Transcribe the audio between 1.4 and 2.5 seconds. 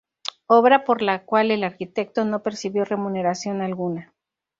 el arquitecto no